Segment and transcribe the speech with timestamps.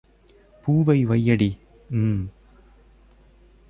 [0.63, 1.49] பூவை வையடி.......
[1.89, 2.21] ம்.